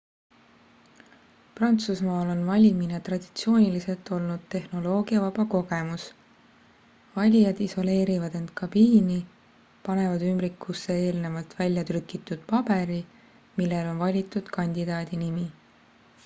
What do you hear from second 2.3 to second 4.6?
on valimine traditsiooniliselt olnud